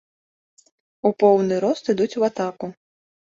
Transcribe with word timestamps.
У 1.09 1.11
поўны 1.23 1.59
рост 1.65 1.91
ідуць 1.95 2.09
у 2.21 2.25
атаку. 2.31 2.65